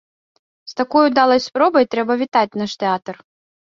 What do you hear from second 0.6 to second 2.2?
З такой удалай спробай трэба